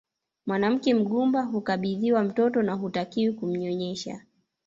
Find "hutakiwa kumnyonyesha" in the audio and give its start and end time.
2.73-4.19